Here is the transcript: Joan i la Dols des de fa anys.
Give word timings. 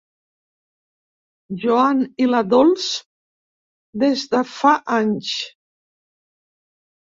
Joan 1.63 2.01
i 2.25 2.29
la 2.31 2.39
Dols 2.55 2.87
des 4.05 4.27
de 4.35 4.43
fa 4.55 4.75
anys. 4.99 5.37